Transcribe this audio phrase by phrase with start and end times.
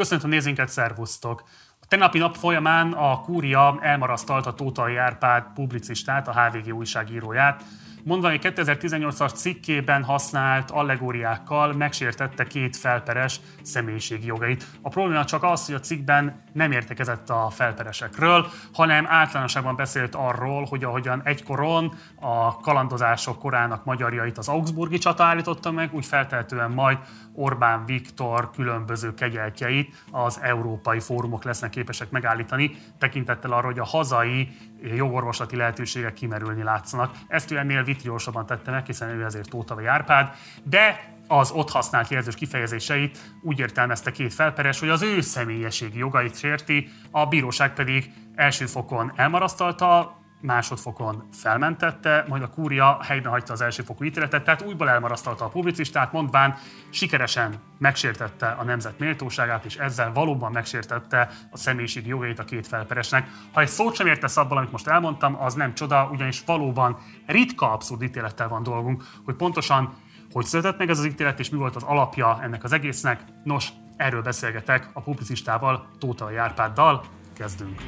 [0.00, 1.42] Köszönöm a nézőinket, szervusztok!
[1.80, 7.62] A tegnapi nap folyamán a kúria elmarasztalta Tótai Árpád publicistát, a HVG újságíróját,
[8.04, 14.66] mondani 2018-as cikkében használt allegóriákkal megsértette két felperes személyiségi jogait.
[14.82, 20.64] A probléma csak az, hogy a cikkben nem értekezett a felperesekről, hanem általánosságban beszélt arról,
[20.64, 26.98] hogy ahogyan egykoron a kalandozások korának magyarjait az Augsburgi csata állította meg, úgy feltehetően majd
[27.40, 34.48] Orbán Viktor különböző kegyeltjeit az európai fórumok lesznek képesek megállítani, tekintettel arra, hogy a hazai
[34.82, 37.14] jogorvoslati lehetőségek kimerülni látszanak.
[37.28, 42.08] Ezt ő ennél vitriósabban tette meg, hiszen ő ezért Tóta Árpád, de az ott használt
[42.08, 48.12] jelzős kifejezéseit úgy értelmezte két felperes, hogy az ő személyességi jogait sérti, a bíróság pedig
[48.34, 54.88] első fokon elmarasztalta, másodfokon felmentette, majd a kúria helyben hagyta az elsőfokú ítéletet, tehát újból
[54.88, 56.56] elmarasztalta a publicistát, mondván
[56.90, 63.28] sikeresen megsértette a nemzet méltóságát, és ezzel valóban megsértette a személyiség jogait a két felperesnek.
[63.52, 67.72] Ha egy szót sem értesz abból, amit most elmondtam, az nem csoda, ugyanis valóban ritka
[67.72, 69.94] abszurd ítélettel van dolgunk, hogy pontosan
[70.32, 73.20] hogy született meg ez az ítélet, és mi volt az alapja ennek az egésznek.
[73.44, 77.04] Nos, erről beszélgetek a publicistával, Tóta Járpáddal.
[77.34, 77.80] Kezdünk!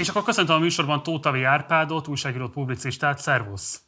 [0.00, 3.18] És akkor köszöntöm a műsorban Tótavi Árpádot, újságírót, publicistát.
[3.18, 3.80] Szervusz!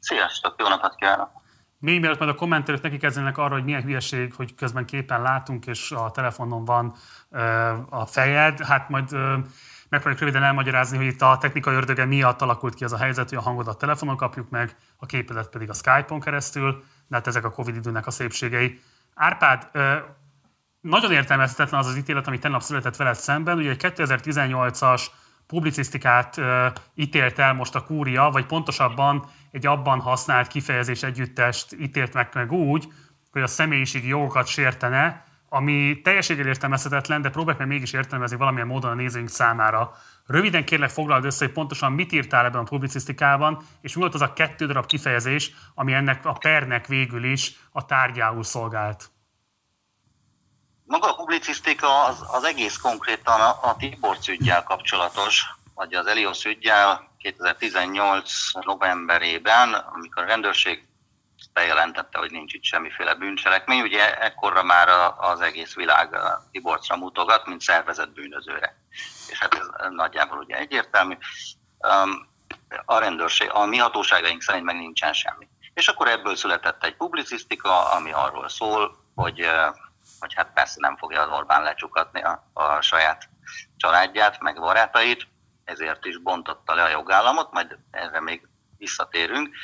[0.00, 1.30] Sziasztok, jó napot kívánok!
[1.78, 5.66] Még mielőtt majd a kommentelők neki kezdenek arra, hogy milyen hülyeség, hogy közben képen látunk,
[5.66, 6.94] és a telefonon van
[7.88, 9.12] a fejed, hát majd
[9.88, 13.38] megpróbáljuk röviden elmagyarázni, hogy itt a technikai ördöge miatt alakult ki az a helyzet, hogy
[13.38, 17.44] a hangodat a telefonon kapjuk meg, a képedet pedig a Skype-on keresztül, de hát ezek
[17.44, 18.80] a Covid időnek a szépségei.
[19.14, 19.70] Árpád,
[20.80, 23.58] nagyon értelmezhetetlen az az ítélet, ami tegnap született veled szemben.
[23.58, 25.06] Ugye egy 2018-as
[25.48, 26.40] publicisztikát
[26.94, 32.52] ítélt el most a kúria, vagy pontosabban egy abban használt kifejezés együttest ítélt meg, meg
[32.52, 32.88] úgy,
[33.30, 38.90] hogy a személyiségi jogokat sértene, ami teljességgel értelmezhetetlen, de próbálj meg mégis értelmezni valamilyen módon
[38.90, 39.92] a nézőink számára.
[40.26, 44.20] Röviden kérlek foglald össze, hogy pontosan mit írtál ebben a publicisztikában, és mi volt az
[44.20, 49.10] a kettő darab kifejezés, ami ennek a pernek végül is a tárgyául szolgált.
[50.88, 55.44] Maga a publicisztika az, az egész konkrétan a, a Tibor ügyjel kapcsolatos,
[55.74, 58.32] vagy az Elios ügyjel 2018
[58.64, 60.86] novemberében, amikor a rendőrség
[61.52, 64.88] bejelentette, hogy nincs itt semmiféle bűncselekmény, ugye ekkorra már
[65.18, 66.16] az egész világ
[66.50, 68.76] Tiborcra mutogat, mint szervezett bűnözőre.
[69.30, 71.16] És hát ez nagyjából ugye egyértelmű.
[72.84, 75.48] A rendőrség, a mi hatóságaink szerint meg nincsen semmi.
[75.74, 79.48] És akkor ebből született egy publicisztika, ami arról szól, hogy
[80.20, 83.28] hogy hát persze nem fogja az Orbán lecsukatni a, a saját
[83.76, 85.26] családját, meg barátait,
[85.64, 89.56] ezért is bontotta le a jogállamot, majd erre még visszatérünk.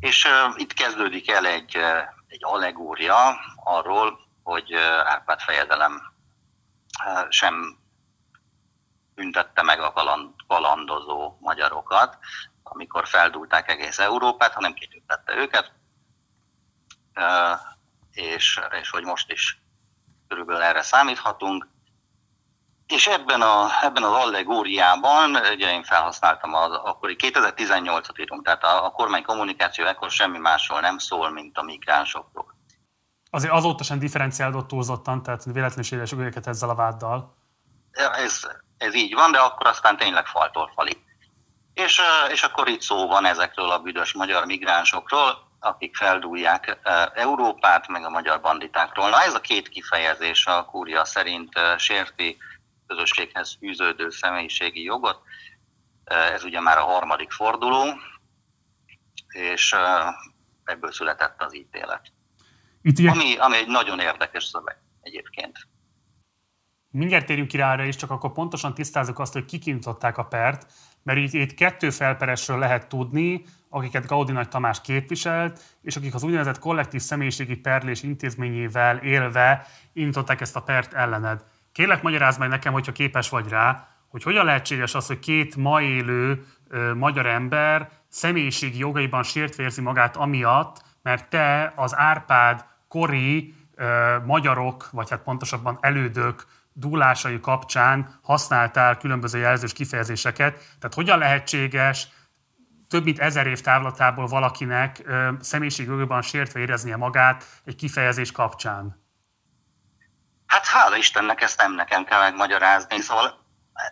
[0.00, 6.00] És uh, itt kezdődik el egy, uh, egy allegória arról, hogy uh, Árpád fejedelem
[7.06, 7.78] uh, sem
[9.14, 12.18] büntette meg a kaland, kalandozó magyarokat,
[12.62, 15.72] amikor feldúlták egész Európát, hanem kitüntette őket,
[17.14, 17.60] uh,
[18.12, 19.60] és, és hogy most is
[20.28, 21.68] körülbelül erre számíthatunk.
[22.86, 28.84] És ebben, a, ebben az allegóriában, ugye én felhasználtam az akkori 2018-at írunk, tehát a,
[28.84, 32.56] a kormány kommunikáció ekkor semmi másról nem szól, mint a migránsokról.
[33.30, 37.34] Azért azóta sem differenciálódott túlzottan, tehát véletlenül őket ezzel a váddal.
[38.12, 38.40] Ez,
[38.78, 40.98] ez így van, de akkor aztán tényleg faltól falig.
[41.74, 42.00] És,
[42.30, 46.78] és akkor itt szó van ezekről a büdös magyar migránsokról, akik feldúlják
[47.14, 49.08] Európát, meg a magyar banditákról.
[49.08, 52.36] Na ez a két kifejezés a kúria szerint sérti
[52.86, 55.20] közösséghez fűződő személyiségi jogot.
[56.04, 57.84] Ez ugye már a harmadik forduló,
[59.28, 59.74] és
[60.64, 62.12] ebből született az ítélet.
[62.82, 63.10] Itt ugye...
[63.10, 65.58] ami, ami egy nagyon érdekes szöveg egyébként.
[66.90, 71.18] Mindjárt térjünk ki rá is, csak akkor pontosan tisztázzuk azt, hogy kikintották a pert, mert
[71.18, 76.58] itt, itt kettő felperesről lehet tudni, akiket Gaudi Nagy Tamás képviselt, és akik az úgynevezett
[76.58, 81.44] kollektív személyiségi perlés intézményével élve indították ezt a pert ellened.
[81.72, 85.82] Kérlek, magyarázd meg nekem, hogyha képes vagy rá, hogy hogyan lehetséges az, hogy két ma
[85.82, 93.54] élő ö, magyar ember személyiségi jogaiban sértve érzi magát amiatt, mert te az Árpád kori
[93.74, 100.52] ö, magyarok, vagy hát pontosabban elődök dúlásai kapcsán használtál különböző jelzős kifejezéseket.
[100.52, 102.08] Tehát hogyan lehetséges
[102.88, 105.02] több mint ezer év távlatából valakinek
[105.40, 109.06] személyiségjogban sértve éreznie magát egy kifejezés kapcsán?
[110.46, 113.00] Hát hála Istennek ezt nem nekem kell megmagyarázni.
[113.00, 113.46] Szóval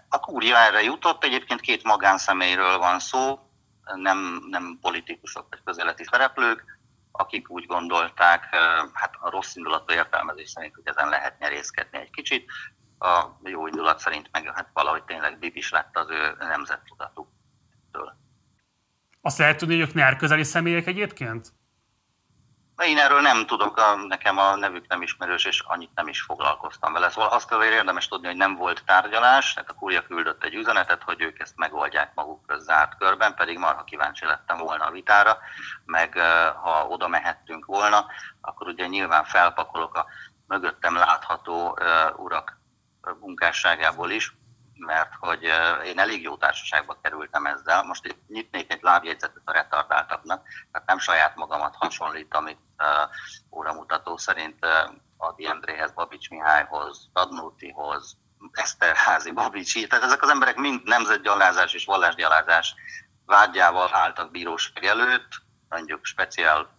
[0.08, 3.38] a kúria erre jutott, egyébként két magánszemélyről van szó,
[3.94, 6.74] nem, nem politikusok vagy közeleti szereplők.
[7.18, 8.56] akik úgy gondolták,
[8.92, 12.50] hát a rossz indulatú értelmezés szerint, hogy ezen lehet nyerészkedni egy kicsit,
[12.98, 18.16] a jó indulat szerint meg hát valahogy tényleg is lett az ő nemzettudatútól.
[19.26, 21.52] Azt lehet tudni, hogy ők nyár közeli személyek egyébként?
[22.76, 26.92] Én erről nem tudok, a, nekem a nevük nem ismerős, és annyit nem is foglalkoztam
[26.92, 27.10] vele.
[27.10, 31.02] Szóval azt azért érdemes tudni, hogy nem volt tárgyalás, tehát a kúria küldött egy üzenetet,
[31.02, 35.38] hogy ők ezt megoldják maguk zárt körben, pedig marha kíváncsi lettem volna a vitára,
[35.84, 36.18] meg
[36.62, 38.06] ha oda mehettünk volna,
[38.40, 40.06] akkor ugye nyilván felpakolok a
[40.46, 42.60] mögöttem látható uh, urak
[43.20, 44.35] munkásságából is,
[44.86, 45.42] mert hogy
[45.84, 47.82] én elég jó társaságba kerültem ezzel.
[47.82, 54.16] Most itt nyitnék egy lábjegyzetet a retardáltaknak, tehát nem saját magamat hasonlítom itt uh, óramutató
[54.16, 54.66] szerint
[55.16, 58.16] Adi Endréhez, Babics Mihályhoz, Radnótihoz,
[58.52, 62.74] Eszterházi, Babicsi, tehát ezek az emberek mind nemzetgyalázás és vallásgyalázás
[63.26, 65.28] vágyával álltak bíróság előtt,
[65.68, 66.75] mondjuk speciál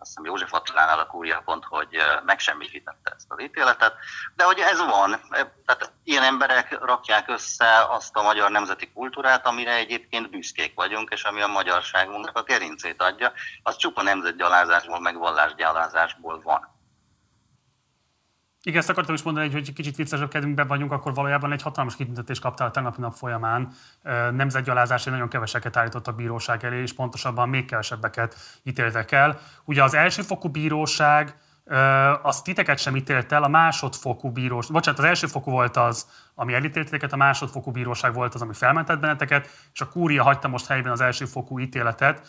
[0.00, 3.94] azt hiszem József Attilánál a kúria pont, hogy megsemmisítette ezt az ítéletet,
[4.36, 5.20] de hogy ez van,
[5.66, 11.24] tehát ilyen emberek rakják össze azt a magyar nemzeti kultúrát, amire egyébként büszkék vagyunk, és
[11.24, 13.32] ami a magyarságunknak a gerincét adja,
[13.62, 16.79] az csupa nemzetgyalázásból, meg vallásgyalázásból van.
[18.62, 21.96] Igen, ezt akartam is mondani, hogy egy kicsit viccesebb kedvünkben vagyunk, akkor valójában egy hatalmas
[21.96, 23.72] kitüntetést kaptál a tegnapi nap folyamán.
[24.30, 29.38] Nemzetgyalázásra nagyon keveseket állított a bíróság elé, és pontosabban még kevesebbeket ítéltek el.
[29.64, 31.34] Ugye az elsőfokú bíróság
[32.22, 36.84] azt titeket sem ítélt el, a másodfokú bíróság, bocsánat, az elsőfokú volt az, ami elítélt
[36.84, 40.92] titeket, a másodfokú bíróság volt az, ami felmentett benneteket, és a kúria hagyta most helyben
[40.92, 42.26] az elsőfokú ítéletet.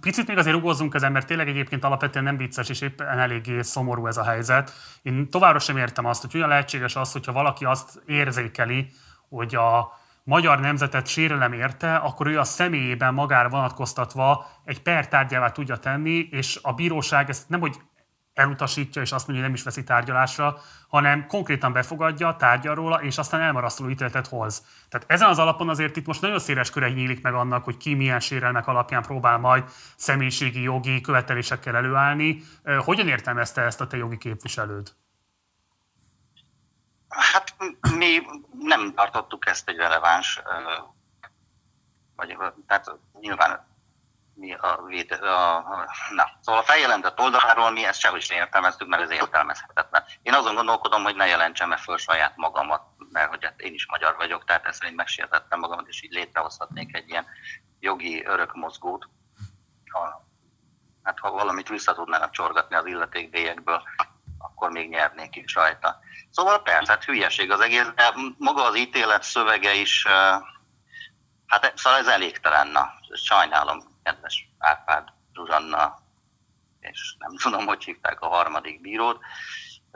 [0.00, 4.06] Picit még azért ugozzunk ezen, mert tényleg egyébként alapvetően nem vicces, és éppen eléggé szomorú
[4.06, 4.72] ez a helyzet.
[5.02, 8.90] Én továbbra sem értem azt, hogy olyan lehetséges az, hogyha valaki azt érzékeli,
[9.28, 9.92] hogy a
[10.22, 16.58] magyar nemzetet sérelem érte, akkor ő a személyében magára vonatkoztatva egy pertárgyává tudja tenni, és
[16.62, 17.76] a bíróság ezt nem, hogy
[18.36, 23.18] elutasítja, és azt mondja, hogy nem is veszi tárgyalásra, hanem konkrétan befogadja, tárgyal róla, és
[23.18, 24.66] aztán elmarasztaló ítéletet hoz.
[24.88, 27.94] Tehát ezen az alapon azért itt most nagyon széles köre nyílik meg annak, hogy ki
[27.94, 29.64] milyen sérelmek alapján próbál majd
[29.96, 32.42] személyiségi jogi követelésekkel előállni.
[32.78, 34.92] Hogyan értelmezte ezt a te jogi képviselőd?
[37.08, 37.56] Hát
[37.96, 38.18] mi
[38.58, 40.42] nem tartottuk ezt egy releváns,
[42.16, 42.36] vagy
[42.66, 43.65] tehát nyilván
[44.36, 45.64] mi a, véd, a,
[46.10, 50.04] na, szóval a feljelentett oldaláról mi ezt sehogy sem értelmeztük, mert ez értelmezhetetlen.
[50.22, 53.86] Én azon gondolkodom, hogy ne jelentsem -e föl saját magamat, mert hogy hát én is
[53.86, 57.26] magyar vagyok, tehát ezt szerint megsértettem magamat, és így létrehozhatnék egy ilyen
[57.80, 59.08] jogi örökmozgót.
[59.90, 60.28] Ha,
[61.02, 63.82] hát ha valamit vissza tudnának csorgatni az illetékbélyekből,
[64.38, 65.98] akkor még nyernék is rajta.
[66.30, 70.06] Szóval persze, hát hülyeség az egész, de maga az ítélet szövege is,
[71.46, 75.98] hát szóval ez elégtelen, na, sajnálom kedves Árpád Zsuzsanna,
[76.80, 79.18] és nem tudom, hogy hívták a harmadik bírót,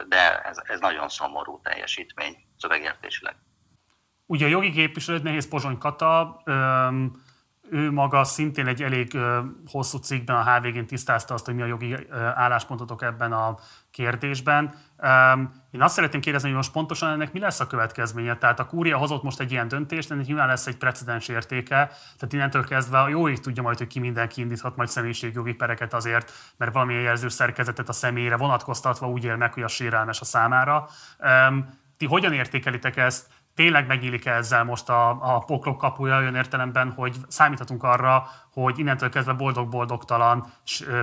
[0.08, 3.36] de ez, ez nagyon szomorú teljesítmény szövegértésileg.
[4.26, 6.42] Ugye a jogi képviselőt Nehéz Pozsony Kata,
[7.70, 9.18] ő maga szintén egy elég
[9.66, 11.96] hosszú cikkben a HVG-n tisztázta azt, hogy mi a jogi
[12.34, 13.58] álláspontotok ebben a
[13.90, 14.74] kérdésben.
[15.70, 18.36] Én azt szeretném kérdezni, hogy most pontosan ennek mi lesz a következménye?
[18.36, 21.86] Tehát a kúria hozott most egy ilyen döntést, ennek nyilván lesz egy precedens értéke,
[22.18, 26.32] tehát innentől kezdve jó ég tudja majd, hogy ki mindenki indíthat majd személyiségjogi pereket azért,
[26.56, 30.88] mert valamilyen jelző szerkezetet a személyre vonatkoztatva úgy él meg, hogy a sérelmes a számára.
[31.96, 33.26] Ti hogyan értékelitek ezt?
[33.54, 38.78] Tényleg megnyílik -e ezzel most a, a poklok kapuja olyan értelemben, hogy számíthatunk arra, hogy
[38.78, 40.52] innentől kezdve boldog-boldogtalan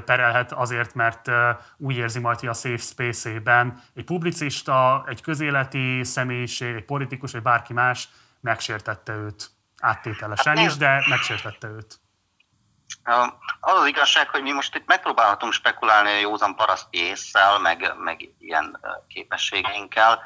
[0.06, 1.32] perelhet azért, mert
[1.78, 7.42] úgy érzi majd, hogy a safe space-ében egy publicista, egy közéleti személyiség, egy politikus, vagy
[7.42, 8.10] bárki más
[8.42, 9.50] megsértette őt
[9.80, 12.00] áttételesen is, de megsértette őt.
[13.60, 18.30] Az az igazság, hogy mi most itt megpróbálhatunk spekulálni a józan paraszti észsel, meg, meg
[18.40, 20.22] ilyen képességeinkkel,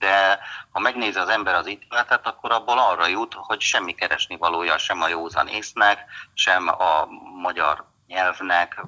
[0.00, 0.40] de
[0.70, 5.02] ha megnézi az ember az ítéletet, akkor abból arra jut, hogy semmi keresni valója sem
[5.02, 6.04] a józan észnek,
[6.34, 7.06] sem a
[7.42, 8.84] magyar nyelvnek,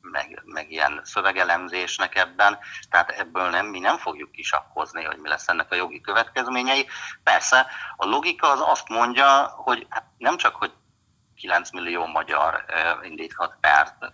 [0.00, 2.58] meg, meg ilyen szövegelemzésnek ebben,
[2.90, 6.86] tehát ebből nem, mi nem fogjuk kisakkozni, hogy mi lesz ennek a jogi következményei.
[7.22, 10.72] Persze, a logika az azt mondja, hogy hát nem csak, hogy
[11.36, 12.64] 9 millió magyar
[13.02, 14.12] indíthat pert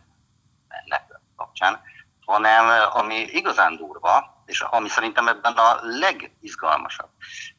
[0.68, 1.80] ennek kapcsán,
[2.26, 7.08] hanem ami igazán durva, és ami szerintem ebben a legizgalmasabb,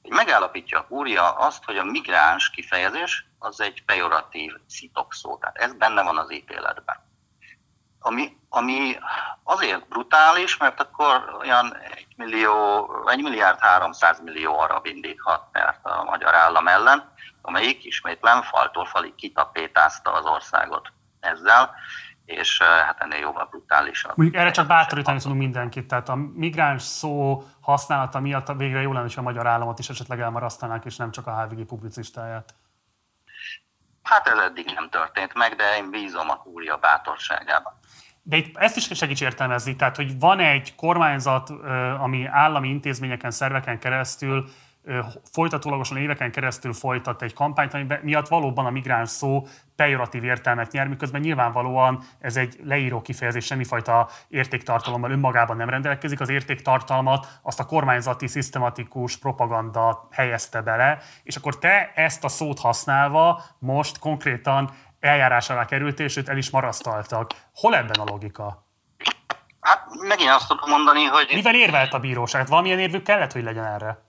[0.01, 4.53] hogy megállapítja a kúria azt, hogy a migráns kifejezés az egy pejoratív
[5.09, 7.03] szó, tehát ez benne van az ítéletben.
[7.99, 8.97] Ami, ami
[9.43, 16.03] azért brutális, mert akkor olyan 1 millió, 1 milliárd 300 millió arab indíthat mert a
[16.03, 21.75] magyar állam ellen, amelyik ismétlen faltól falig kitapétázta az országot ezzel,
[22.25, 24.17] és hát ennél jóval brutálisabb.
[24.17, 29.05] Mondjuk erre csak bátorítani tudunk mindenkit, tehát a migráns szó használata miatt végre jó lenne,
[29.05, 32.55] hogy a magyar államot is esetleg elmarasztanák, és nem csak a HVG publicistáját.
[34.03, 37.73] Hát ez eddig nem történt meg, de én bízom a kúria bátorságában.
[38.21, 41.49] De itt ezt is segíts értelmezni, tehát hogy van egy kormányzat,
[41.99, 44.49] ami állami intézményeken, szerveken keresztül
[45.31, 50.87] folytatólagosan éveken keresztül folytat egy kampányt, ami miatt valóban a migráns szó pejoratív értelmet nyer,
[50.87, 56.19] miközben nyilvánvalóan ez egy leíró kifejezés, semmifajta értéktartalommal önmagában nem rendelkezik.
[56.19, 62.59] Az értéktartalmat azt a kormányzati, szisztematikus propaganda helyezte bele, és akkor te ezt a szót
[62.59, 67.29] használva most konkrétan eljárás alá került, és őt el is marasztaltak.
[67.53, 68.65] Hol ebben a logika?
[69.59, 71.31] Hát megint azt tudom mondani, hogy...
[71.33, 72.47] Mivel érvelt a bíróság?
[72.47, 74.03] Valamilyen érvük kellett, hogy legyen erre?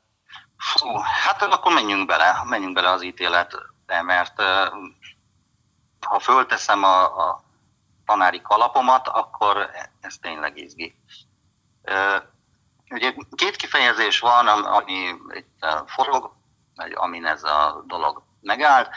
[0.56, 4.42] Fú, hát akkor menjünk bele, menjünk bele az ítéletbe, mert
[6.06, 7.42] ha fölteszem a, a
[8.06, 9.70] tanári kalapomat, akkor
[10.00, 10.96] ez tényleg izgi.
[12.90, 16.32] Ugye két kifejezés van, ami itt forog,
[16.74, 18.90] vagy amin ez a dolog megállt.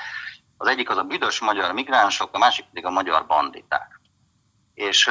[0.58, 4.00] Az egyik az a büdös magyar migránsok, a másik pedig a magyar banditák.
[4.74, 5.08] És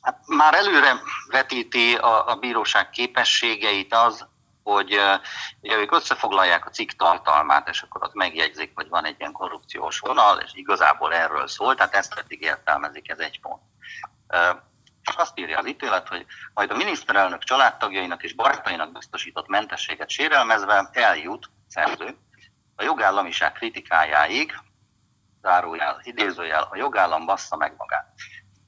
[0.00, 1.00] hát már előre
[1.30, 4.26] vetíti a, a bíróság képességeit az,
[4.66, 5.00] hogy
[5.60, 9.98] ugye ők összefoglalják a cikk tartalmát, és akkor ott megjegyzik, hogy van egy ilyen korrupciós
[9.98, 13.62] vonal, és igazából erről szól, tehát ezt eddig értelmezik, ez egy pont.
[15.02, 20.88] Csak azt írja az ítélet, hogy majd a miniszterelnök családtagjainak és barátainak biztosított mentességet sérelmezve
[20.92, 22.16] eljut, szerző,
[22.76, 24.58] a jogállamiság kritikájáig,
[25.42, 28.12] zárójel, idézőjel, a jogállam bassza meg magát.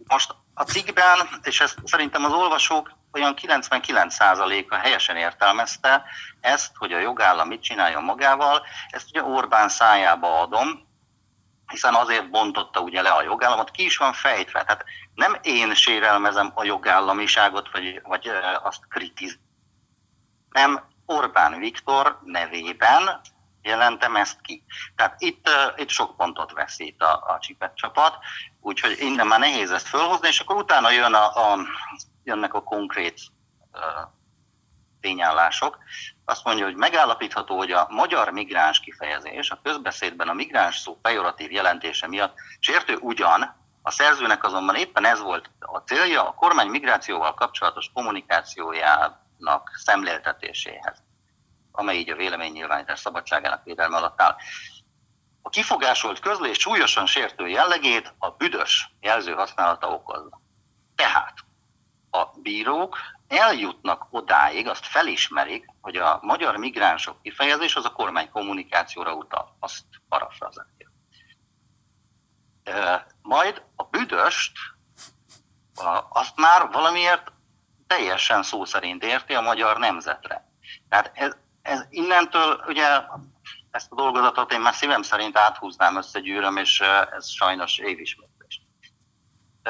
[0.06, 6.04] Most a cikkben, és ezt szerintem az olvasók olyan 99%-a helyesen értelmezte
[6.40, 10.86] ezt, hogy a jogállam mit csináljon magával, ezt ugye Orbán szájába adom,
[11.66, 14.64] hiszen azért bontotta ugye le a jogállamot, ki is van fejtve.
[14.64, 14.84] Tehát
[15.14, 18.30] nem én sérelmezem a jogállamiságot, vagy, vagy
[18.62, 19.38] azt kritiz,
[20.50, 23.20] nem Orbán Viktor nevében
[23.62, 24.64] jelentem ezt ki.
[24.96, 28.18] Tehát itt, itt sok pontot veszít a, a csipet csapat,
[28.60, 31.58] úgyhogy innen már nehéz ezt fölhozni, és akkor utána jön a, a,
[32.28, 33.20] jönnek a konkrét
[35.00, 35.78] tényállások.
[36.24, 41.52] Azt mondja, hogy megállapítható, hogy a magyar migráns kifejezés a közbeszédben a migráns szó pejoratív
[41.52, 47.34] jelentése miatt sértő ugyan, a szerzőnek azonban éppen ez volt a célja a kormány migrációval
[47.34, 51.02] kapcsolatos kommunikációjának szemléltetéséhez
[51.78, 54.36] amely így a véleménynyilvánítás szabadságának védelme alatt áll.
[55.42, 60.40] A kifogásolt közlés súlyosan sértő jellegét a büdös jelző használata okozza.
[60.94, 61.34] Tehát
[62.10, 62.96] a bírók
[63.28, 69.84] eljutnak odáig, azt felismerik, hogy a magyar migránsok kifejezés az a kormány kommunikációra utal, azt
[70.08, 70.90] parafrazálja.
[73.22, 74.52] Majd a büdöst,
[76.08, 77.32] azt már valamiért
[77.86, 80.50] teljesen szó szerint érti a magyar nemzetre.
[80.88, 82.86] Tehát ez, ez innentől ugye
[83.70, 88.62] ezt a dolgozatot én már szívem szerint áthúznám összegyűröm, és ez sajnos évismétlés.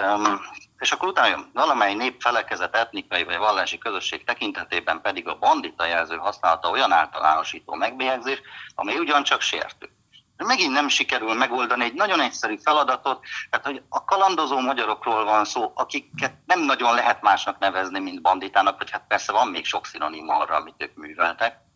[0.00, 0.40] Um,
[0.78, 6.16] és akkor utána valamely nép felekezet, etnikai vagy vallási közösség tekintetében pedig a bandita jelző
[6.16, 8.40] használata olyan általánosító megbélyegzés,
[8.75, 9.90] amely ugyancsak sértő.
[10.37, 15.44] De megint nem sikerül megoldani egy nagyon egyszerű feladatot, tehát hogy a kalandozó magyarokról van
[15.44, 19.87] szó, akiket nem nagyon lehet másnak nevezni, mint banditának, vagy hát persze van még sok
[19.87, 21.66] szinonim arra, amit ők műveltek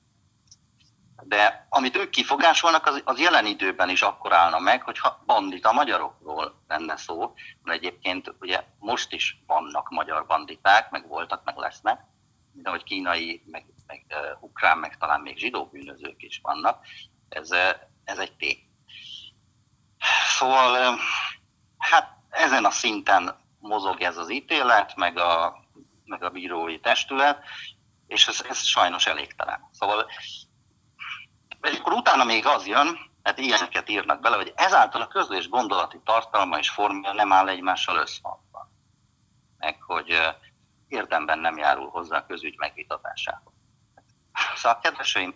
[1.24, 6.62] de amit ők kifogásolnak, az, az jelen időben is akkor állna meg, hogyha bandita magyarokról
[6.68, 12.00] lenne szó, mert egyébként ugye most is vannak magyar banditák, meg voltak, meg lesznek,
[12.52, 16.86] de hogy kínai, meg, meg uh, ukrán, meg talán még zsidó bűnözők is vannak,
[17.28, 17.50] ez,
[18.04, 18.58] ez egy tény.
[20.38, 20.98] Szóval,
[21.78, 25.56] hát ezen a szinten mozog ez az ítélet, meg a,
[26.04, 27.44] meg a bírói testület,
[28.06, 29.68] és ez, ez sajnos elégtelen.
[29.72, 30.06] Szóval
[32.22, 36.70] utána még az jön, hát ilyeneket írnak bele, hogy ezáltal a közlés gondolati tartalma és
[36.70, 38.70] formája nem áll egymással összhangban.
[39.58, 40.20] Meg hogy
[40.88, 43.52] érdemben nem járul hozzá a közügy megvitatásához.
[44.54, 45.34] Szóval, kedveseim,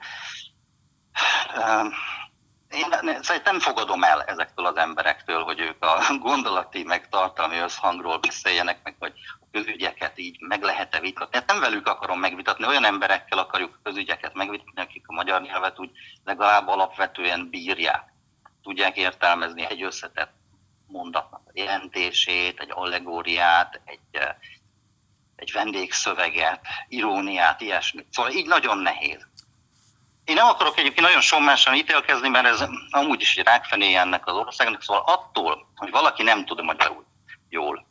[2.76, 8.80] én nem fogadom el ezektől az emberektől, hogy ők a gondolati, meg tartalmi összhangról beszéljenek,
[8.82, 11.36] meg hogy a közügyeket így meg lehet-e vitatni.
[11.36, 15.78] Hát nem velük akarom megvitatni, olyan emberekkel akarjuk a közügyeket megvitatni, akik a magyar nyelvet
[15.78, 15.90] úgy
[16.24, 18.12] legalább alapvetően bírják.
[18.62, 20.32] Tudják értelmezni egy összetett
[20.86, 24.20] mondatnak a jelentését, egy allegóriát, egy,
[25.36, 28.06] egy vendégszöveget, iróniát, ilyesmit.
[28.10, 29.26] Szóval így nagyon nehéz.
[30.26, 34.34] Én nem akarok egyébként nagyon sommásan ítélkezni, mert ez amúgy is egy rákfenéje ennek az
[34.34, 37.06] országnak, szóval attól, hogy valaki nem tud magyarul,
[37.48, 37.86] jól.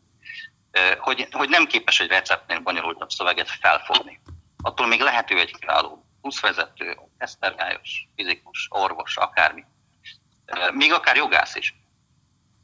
[1.00, 4.22] Hogy, hogy nem képes egy receptnél bonyolultabb szöveget felfogni.
[4.63, 9.65] Attól még lehető egy kiváló buszvezető, esztergályos, fizikus, orvos, akármi.
[10.74, 11.75] Még akár jogász is.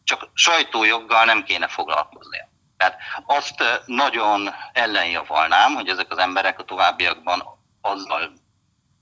[0.04, 2.50] Csak sajtójoggal nem kéne foglalkoznia.
[2.78, 7.44] Tehát azt nagyon ellenjavalnám, hogy ezek az emberek a továbbiakban
[7.82, 8.34] azzal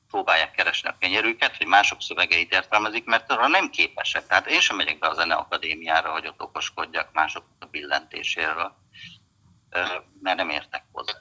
[0.09, 4.27] próbálják keresni a kenyerüket, hogy mások szövegeit értelmezik, mert arra nem képesek.
[4.27, 8.75] Tehát én sem megyek be a zeneakadémiára, hogy ott okoskodjak mások a billentéséről,
[10.21, 11.17] mert nem értek hozzá.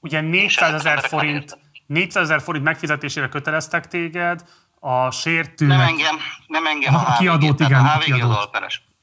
[0.00, 4.42] Ugye 400 ezer forint, 400 ezer forint megfizetésére köteleztek téged,
[4.82, 5.66] a sértő.
[5.66, 8.50] Nem engem, nem engem a, a kiadót, igen, a, a kiadót.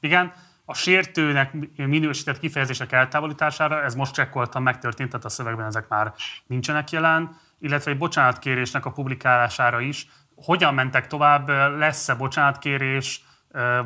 [0.00, 0.32] Igen,
[0.64, 6.12] a sértőnek minősített kifejezések eltávolítására, ez most csekkoltam, megtörtént, tehát a szövegben ezek már
[6.46, 10.06] nincsenek jelen, illetve egy bocsánatkérésnek a publikálására is.
[10.34, 11.48] Hogyan mentek tovább?
[11.78, 13.24] Lesz-e bocsánatkérés,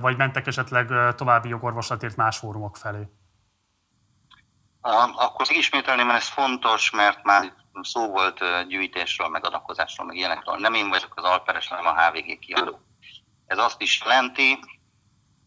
[0.01, 3.09] vagy mentek esetleg további jogorvoslatért más fórumok felé?
[5.17, 7.53] Akkor ismételni, mert ez fontos, mert már
[7.83, 10.57] szó volt gyűjtésről, meg adakozásról, meg ilyenekről.
[10.57, 12.81] Nem én vagyok az alperes, hanem a HVG kiadó.
[13.47, 14.59] Ez azt is jelenti,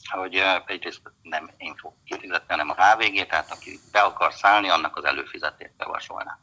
[0.09, 4.95] hogy egyrészt nem én fogok kifizetni, hanem a HVG, tehát aki be akar szállni, annak
[4.95, 6.39] az előfizetést javasolnák.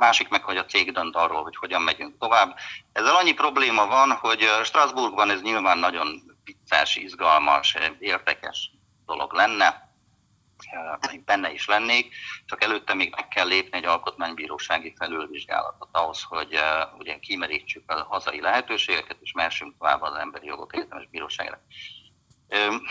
[0.00, 2.56] Másik meg, hogy a cég dönt arról, hogy hogyan megyünk tovább.
[2.92, 8.70] Ezzel annyi probléma van, hogy Strasbourgban ez nyilván nagyon vicces, izgalmas, érdekes
[9.06, 9.88] dolog lenne,
[11.12, 12.14] én benne is lennék,
[12.46, 18.06] csak előtte még meg kell lépni egy alkotmánybírósági felülvizsgálatot ahhoz, hogy uh, ugye kimerítsük a
[18.08, 21.60] hazai lehetőségeket, és mehessünk tovább az emberi jogok egyetemes bíróságra.
[22.48, 22.82] Um,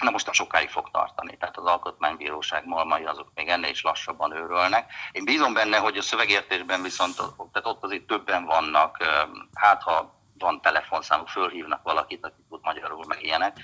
[0.00, 4.36] Na most a sokáig fog tartani, tehát az alkotmánybíróság malmai azok még ennél is lassabban
[4.36, 4.92] őrölnek.
[5.12, 8.96] Én bízom benne, hogy a szövegértésben viszont tehát ott azért többen vannak,
[9.54, 13.56] hát ha van telefonszámuk, fölhívnak valakit, aki tud magyarul, meg ilyenek,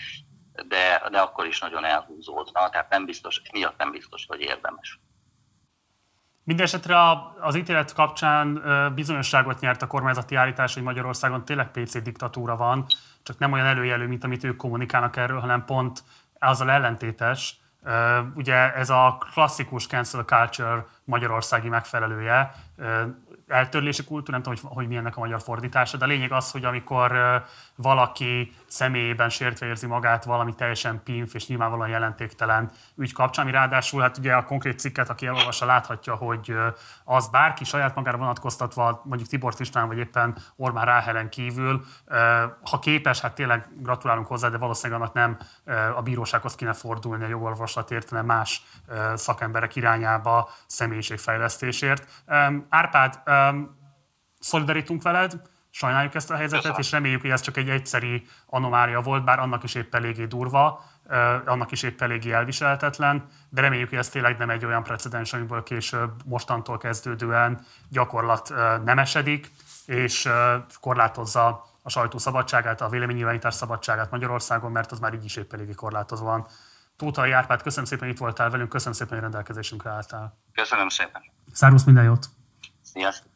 [0.68, 5.00] de, de akkor is nagyon elhúzódna, tehát nem biztos, miatt nem biztos, hogy érdemes.
[6.44, 6.96] Mindenesetre
[7.40, 8.62] az ítélet kapcsán
[8.94, 12.86] bizonyosságot nyert a kormányzati állítás, hogy Magyarországon tényleg PC diktatúra van,
[13.22, 16.02] csak nem olyan előjelű, mint amit ők kommunikálnak erről, hanem pont
[16.38, 17.60] azzal ellentétes.
[18.34, 22.52] Ugye ez a klasszikus cancel culture magyarországi megfelelője,
[23.46, 26.50] eltörlési kultúra, nem tudom, hogy, hogy mi ennek a magyar fordítása, de a lényeg az,
[26.50, 27.42] hogy amikor
[27.74, 34.00] valaki személyében sértve érzi magát valami teljesen pinf és nyilvánvalóan jelentéktelen ügy kapcsán, ami ráadásul
[34.00, 36.56] hát ugye a konkrét cikket, aki elolvassa, láthatja, hogy
[37.04, 41.84] az bárki saját magára vonatkoztatva, mondjuk Tibor István vagy éppen Ormán Ráhelen kívül,
[42.70, 45.38] ha képes, hát tényleg gratulálunk hozzá, de valószínűleg annak nem
[45.96, 48.62] a bírósághoz kéne fordulni a jogorvoslatért, hanem más
[49.14, 52.24] szakemberek irányába személyiségfejlesztésért.
[52.68, 53.22] Árpád,
[54.38, 56.80] szolidaritunk veled, sajnáljuk ezt a helyzetet, Köszönöm.
[56.80, 60.84] és reméljük, hogy ez csak egy egyszeri anomália volt, bár annak is épp eléggé durva,
[61.44, 65.62] annak is épp eléggé elviselhetetlen, de reméljük, hogy ez tényleg nem egy olyan precedens, amiből
[65.62, 69.52] később mostantól kezdődően gyakorlat nem esedik,
[69.86, 70.28] és
[70.80, 75.72] korlátozza a sajtó szabadságát, a véleménynyilvánítás szabadságát Magyarországon, mert az már így is épp eléggé
[75.72, 76.46] korlátozva van.
[76.96, 80.38] Tótai Árpád, köszönöm szépen, hogy itt voltál velünk, köszönöm szépen, hogy rendelkezésünkre álltál.
[80.52, 81.22] Köszönöm szépen.
[81.52, 82.28] Szárusz minden jót!
[82.96, 83.32] Sziasztok!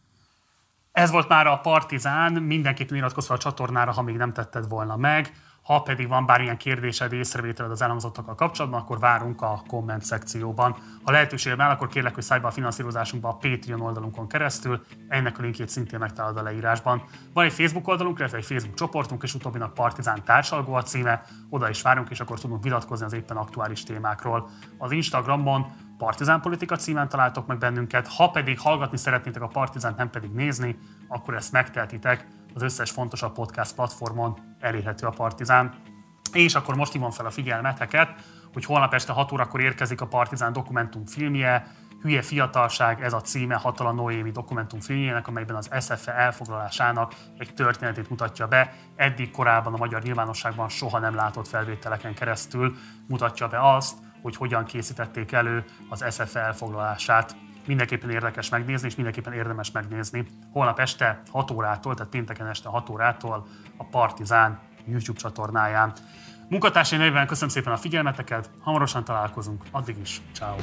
[0.93, 5.33] Ez volt már a Partizán, mindenképpen iratkozz a csatornára, ha még nem tetted volna meg.
[5.63, 10.77] Ha pedig van bármilyen kérdésed, észrevételed az elhangzottakkal kapcsolatban, akkor várunk a komment szekcióban.
[11.05, 15.39] Ha lehetőséged áll, akkor kérlek, hogy szállj be a finanszírozásunkba a Patreon oldalunkon keresztül, ennek
[15.39, 17.03] a linkjét szintén megtalálod a leírásban.
[17.33, 21.69] Van egy Facebook oldalunk, illetve egy Facebook csoportunk, és utóbbinak Partizán társalgó a címe, oda
[21.69, 24.49] is várunk, és akkor tudunk vitatkozni az éppen aktuális témákról.
[24.79, 25.67] Az Instagramon
[25.99, 30.79] Partizán Politika címen találtok meg bennünket, ha pedig hallgatni szeretnétek a Partizánt, nem pedig nézni,
[31.09, 35.75] akkor ezt megteltitek az összes fontosabb podcast platformon elérhető a Partizán.
[36.33, 38.09] És akkor most hívom fel a figyelmeteket,
[38.53, 41.67] hogy holnap este 6 órakor érkezik a Partizán dokumentum filmje,
[42.01, 48.47] Hülye fiatalság, ez a címe Hatala Noémi dokumentumfilmjének, amelyben az SFE elfoglalásának egy történetét mutatja
[48.47, 48.73] be.
[48.97, 52.75] Eddig korábban a magyar nyilvánosságban soha nem látott felvételeken keresztül
[53.09, 57.37] mutatja be azt, hogy hogyan készítették elő az SFE elfoglalását.
[57.67, 60.27] Mindenképpen érdekes megnézni, és mindenképpen érdemes megnézni.
[60.53, 63.47] Holnap este 6 órától, tehát pénteken este 6 órától
[63.77, 65.93] a Partizán YouTube csatornáján.
[66.49, 70.57] Munkatársai nevében köszönöm szépen a figyelmeteket, hamarosan találkozunk, addig is, ciao.